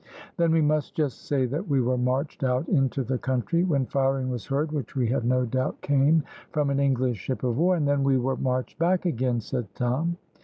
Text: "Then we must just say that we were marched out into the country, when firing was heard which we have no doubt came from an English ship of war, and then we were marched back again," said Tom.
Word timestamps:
"Then 0.37 0.51
we 0.51 0.61
must 0.63 0.95
just 0.95 1.25
say 1.27 1.45
that 1.45 1.67
we 1.67 1.79
were 1.79 1.95
marched 1.95 2.43
out 2.43 2.67
into 2.67 3.03
the 3.03 3.19
country, 3.19 3.63
when 3.63 3.85
firing 3.85 4.31
was 4.31 4.47
heard 4.47 4.71
which 4.71 4.95
we 4.95 5.05
have 5.09 5.25
no 5.25 5.45
doubt 5.45 5.79
came 5.81 6.23
from 6.49 6.71
an 6.71 6.79
English 6.79 7.19
ship 7.19 7.43
of 7.43 7.55
war, 7.59 7.75
and 7.75 7.87
then 7.87 8.03
we 8.03 8.17
were 8.17 8.35
marched 8.35 8.79
back 8.79 9.05
again," 9.05 9.39
said 9.41 9.67
Tom. 9.75 10.17